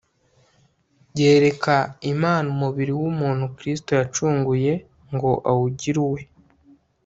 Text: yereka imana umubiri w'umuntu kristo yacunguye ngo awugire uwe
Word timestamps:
yereka 1.21 1.75
imana 2.13 2.47
umubiri 2.55 2.93
w'umuntu 3.01 3.45
kristo 3.57 3.89
yacunguye 3.99 4.73
ngo 5.13 5.31
awugire 5.51 5.99
uwe 6.07 6.21